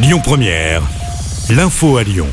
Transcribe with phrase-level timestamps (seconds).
[0.00, 0.80] Lyon Première,
[1.50, 2.28] l'info à Lyon.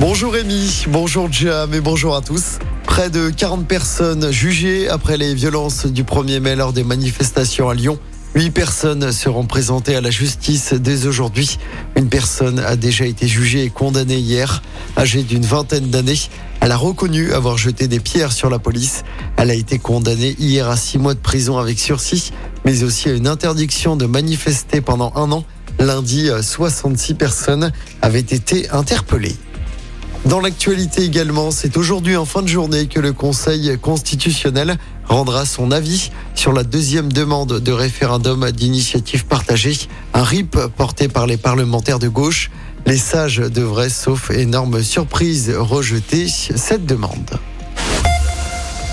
[0.00, 2.58] Bonjour Rémi, bonjour Jam et bonjour à tous.
[2.82, 7.74] Près de 40 personnes jugées après les violences du 1er mai lors des manifestations à
[7.74, 7.96] Lyon.
[8.34, 11.58] Huit personnes seront présentées à la justice dès aujourd'hui.
[11.96, 14.60] Une personne a déjà été jugée et condamnée hier.
[14.98, 16.18] Âgée d'une vingtaine d'années,
[16.60, 19.04] elle a reconnu avoir jeté des pierres sur la police.
[19.36, 22.32] Elle a été condamnée hier à six mois de prison avec sursis,
[22.64, 25.44] mais aussi à une interdiction de manifester pendant un an.
[25.80, 27.72] Lundi, 66 personnes
[28.02, 29.36] avaient été interpellées.
[30.26, 34.76] Dans l'actualité également, c'est aujourd'hui en fin de journée que le Conseil constitutionnel
[35.06, 39.78] rendra son avis sur la deuxième demande de référendum d'initiative partagée,
[40.12, 42.50] un RIP porté par les parlementaires de gauche.
[42.84, 47.38] Les sages devraient, sauf énorme surprise, rejeter cette demande.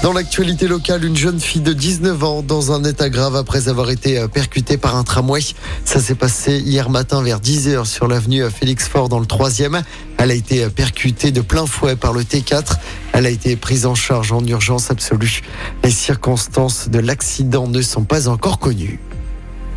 [0.03, 3.89] Dans l'actualité locale, une jeune fille de 19 ans dans un état grave après avoir
[3.89, 5.41] été euh, percutée par un tramway.
[5.85, 9.81] Ça s'est passé hier matin vers 10h sur l'avenue euh, Félix Fort dans le 3e.
[10.19, 12.77] Elle a été euh, percutée de plein fouet par le T4.
[13.13, 15.41] Elle a été prise en charge en urgence absolue.
[15.83, 18.99] Les circonstances de l'accident ne sont pas encore connues.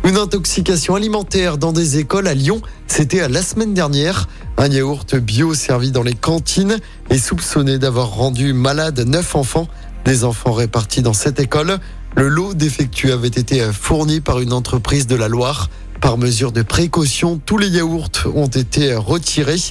[0.03, 4.27] Une intoxication alimentaire dans des écoles à Lyon, c'était la semaine dernière.
[4.57, 6.77] Un yaourt bio servi dans les cantines
[7.09, 9.67] est soupçonné d'avoir rendu malade neuf enfants
[10.05, 11.79] des enfants répartis dans cette école.
[12.15, 15.69] Le lot défectueux avait été fourni par une entreprise de la Loire.
[16.01, 19.61] Par mesure de précaution, tous les yaourts ont été retirés.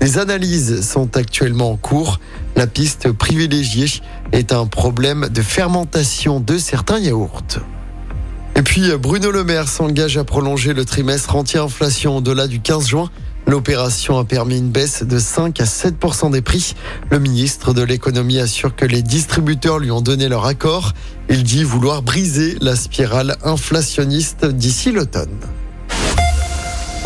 [0.00, 2.20] Les analyses sont actuellement en cours.
[2.54, 7.42] La piste privilégiée est un problème de fermentation de certains yaourts.
[8.54, 13.10] Et puis Bruno Le Maire s'engage à prolonger le trimestre anti-inflation au-delà du 15 juin.
[13.46, 16.74] L'opération a permis une baisse de 5 à 7% des prix.
[17.10, 20.92] Le ministre de l'économie assure que les distributeurs lui ont donné leur accord.
[21.28, 25.38] Il dit vouloir briser la spirale inflationniste d'ici l'automne.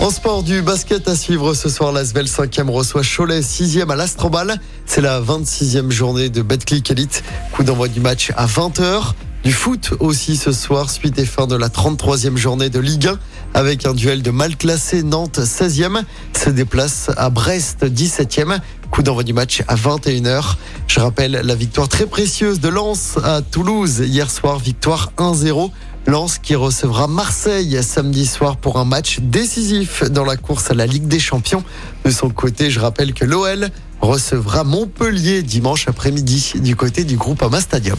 [0.00, 4.60] En sport du basket à suivre ce soir, l'Asvel 5e reçoit Cholet 6e à l'Astrobal.
[4.84, 7.22] C'est la 26e journée de Betclic Elite.
[7.52, 9.12] Coup d'envoi du match à 20h.
[9.44, 13.18] Du foot aussi ce soir, suite et fin de la 33e journée de Ligue 1
[13.52, 18.58] avec un duel de mal classé Nantes 16e se déplace à Brest 17e.
[18.90, 20.54] Coup d'envoi du match à 21h.
[20.86, 25.70] Je rappelle la victoire très précieuse de Lens à Toulouse hier soir, victoire 1-0.
[26.06, 30.86] Lens qui recevra Marseille samedi soir pour un match décisif dans la course à la
[30.86, 31.64] Ligue des Champions.
[32.06, 33.68] De son côté, je rappelle que l'OL
[34.00, 37.98] recevra Montpellier dimanche après-midi du côté du groupe Ama Stadium.